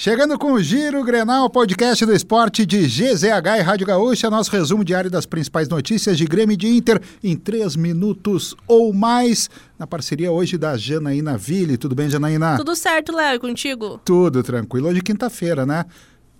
[0.00, 4.84] Chegando com o Giro Grenal, podcast do esporte de GZH e Rádio Gaúcha, nosso resumo
[4.84, 9.88] diário das principais notícias de Grêmio e de Inter em três minutos ou mais, na
[9.88, 11.76] parceria hoje da Janaína Ville.
[11.76, 12.56] Tudo bem, Janaína?
[12.56, 14.00] Tudo certo, Léo, e contigo?
[14.04, 14.86] Tudo tranquilo.
[14.86, 15.84] Hoje é quinta-feira, né?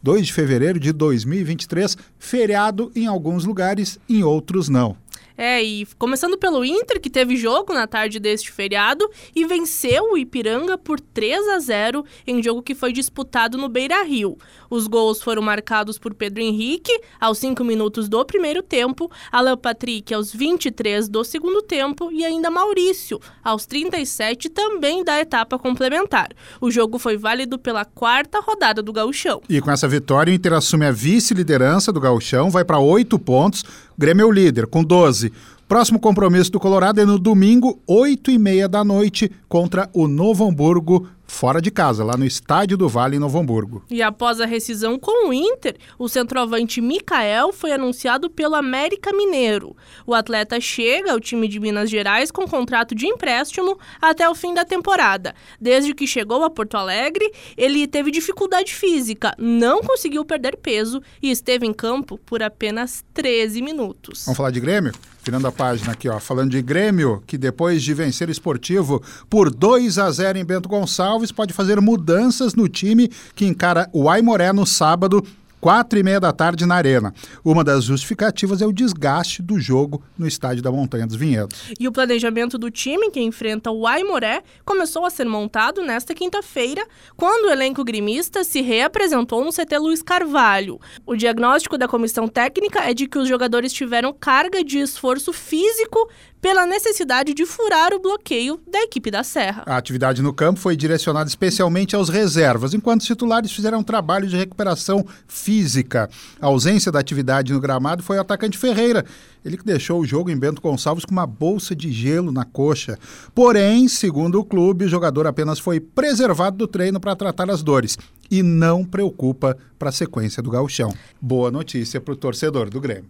[0.05, 4.97] 2 de fevereiro de 2023, feriado em alguns lugares, em outros não.
[5.41, 10.19] É, e começando pelo Inter, que teve jogo na tarde deste feriado e venceu o
[10.19, 14.37] Ipiranga por 3 a 0 em jogo que foi disputado no Beira Rio.
[14.69, 20.13] Os gols foram marcados por Pedro Henrique aos 5 minutos do primeiro tempo, Alan Patrick
[20.13, 26.31] aos 23 do segundo tempo e ainda Maurício aos 37 também da etapa complementar.
[26.61, 29.41] O jogo foi válido pela quarta rodada do Gauchão.
[29.49, 33.65] E com essa vitória, o Inter assume a vice-liderança do Gauchão, vai para oito pontos.
[33.99, 35.33] Grêmio é o líder, com 12.
[35.67, 40.47] Próximo compromisso do Colorado é no domingo, 8 e meia da noite, contra o Novo
[40.47, 43.85] Hamburgo fora de casa, lá no Estádio do Vale, em Novo Hamburgo.
[43.89, 49.77] E após a rescisão com o Inter, o centroavante Mikael foi anunciado pelo América Mineiro.
[50.07, 54.55] O atleta chega ao time de Minas Gerais com contrato de empréstimo até o fim
[54.55, 55.35] da temporada.
[55.61, 61.31] Desde que chegou a Porto Alegre, ele teve dificuldade física, não conseguiu perder peso e
[61.31, 64.25] esteve em campo por apenas 13 minutos.
[64.25, 64.93] Vamos falar de Grêmio?
[65.29, 69.51] Virando a página aqui, ó, falando de Grêmio, que depois de vencer o esportivo por
[69.51, 74.53] 2 a 0 em Bento Gonçalves, pode fazer mudanças no time que encara o Aimoré
[74.53, 75.23] no sábado
[75.61, 77.13] quatro e meia da tarde na Arena.
[77.45, 81.73] Uma das justificativas é o desgaste do jogo no estádio da Montanha dos Vinhedos.
[81.79, 86.87] E o planejamento do time que enfrenta o Aimoré começou a ser montado nesta quinta-feira,
[87.17, 90.81] quando o elenco grimista se reapresentou no CT Luiz Carvalho.
[91.05, 96.09] O diagnóstico da comissão técnica é de que os jogadores tiveram carga de esforço físico
[96.41, 99.63] pela necessidade de furar o bloqueio da equipe da Serra.
[99.67, 104.29] A atividade no campo foi direcionada especialmente aos reservas, enquanto os titulares fizeram um trabalho
[104.29, 106.09] de recuperação física.
[106.41, 109.05] A ausência da atividade no gramado foi o atacante Ferreira,
[109.45, 112.99] ele que deixou o jogo em Bento Gonçalves com uma bolsa de gelo na coxa.
[113.35, 117.97] Porém, segundo o clube, o jogador apenas foi preservado do treino para tratar as dores
[118.31, 120.95] e não preocupa para a sequência do gauchão.
[121.21, 123.07] Boa notícia para o torcedor do Grêmio.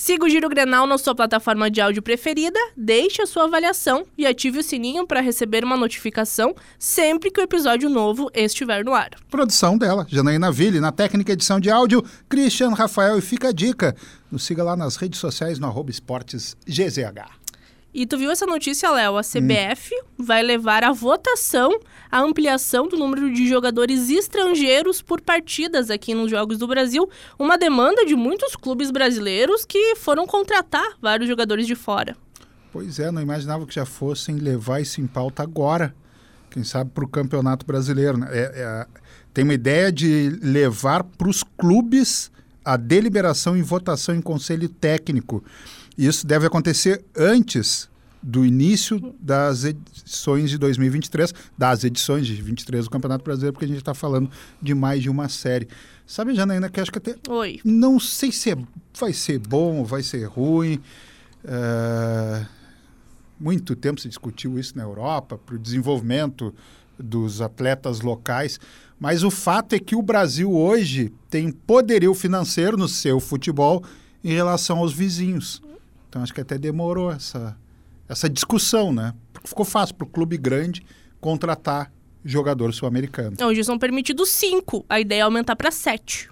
[0.00, 4.28] Siga o Giro Grenal na sua plataforma de áudio preferida, deixe a sua avaliação e
[4.28, 9.10] ative o sininho para receber uma notificação sempre que o episódio novo estiver no ar.
[9.28, 13.18] Produção dela, Janaína Ville, na técnica edição de áudio, Christian Rafael.
[13.18, 13.96] E fica a dica,
[14.30, 17.47] nos siga lá nas redes sociais no arroba esportes GZH.
[17.92, 19.16] E tu viu essa notícia, Léo?
[19.16, 20.24] A CBF hum.
[20.24, 26.30] vai levar à votação a ampliação do número de jogadores estrangeiros por partidas aqui nos
[26.30, 27.08] Jogos do Brasil.
[27.38, 32.16] Uma demanda de muitos clubes brasileiros que foram contratar vários jogadores de fora.
[32.70, 35.94] Pois é, não imaginava que já fossem levar isso em pauta agora.
[36.50, 38.18] Quem sabe para o Campeonato Brasileiro.
[38.18, 38.28] Né?
[38.30, 38.86] É, é,
[39.32, 42.30] tem uma ideia de levar para os clubes
[42.68, 45.42] a deliberação e votação em conselho técnico.
[45.96, 47.88] Isso deve acontecer antes
[48.22, 53.68] do início das edições de 2023, das edições de 23 do Campeonato Brasileiro, porque a
[53.68, 54.30] gente está falando
[54.60, 55.66] de mais de uma série.
[56.06, 57.16] Sabe, Janaína, que acho que até.
[57.26, 57.58] Oi.
[57.64, 58.56] Não sei se é,
[59.00, 60.78] vai ser bom, vai ser ruim.
[61.44, 62.46] Uh,
[63.40, 66.54] muito tempo se discutiu isso na Europa, para o desenvolvimento
[66.98, 68.60] dos atletas locais.
[68.98, 73.84] Mas o fato é que o Brasil hoje tem poderio financeiro no seu futebol
[74.24, 75.62] em relação aos vizinhos.
[76.08, 77.56] Então acho que até demorou essa,
[78.08, 79.14] essa discussão, né?
[79.32, 80.82] Porque ficou fácil para o clube grande
[81.20, 81.92] contratar
[82.24, 83.36] jogador sul-americano.
[83.40, 84.84] Hoje são permitidos cinco.
[84.88, 86.28] A ideia é aumentar para sete.